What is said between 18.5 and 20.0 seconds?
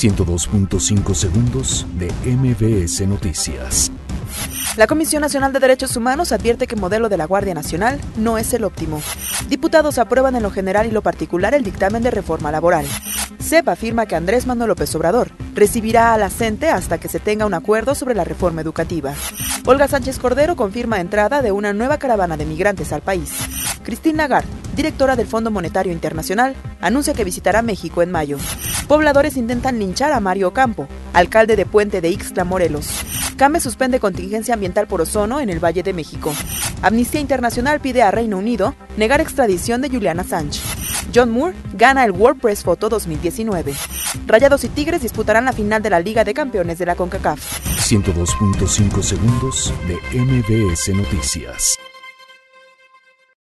educativa. Olga